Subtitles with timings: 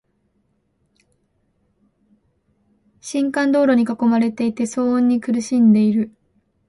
[3.01, 6.11] 幹線道路に囲まれていて、騒音に苦しんでいる。